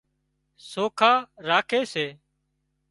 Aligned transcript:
سوکا 0.69 1.13
راکي 1.47 1.81
سي 1.91 2.05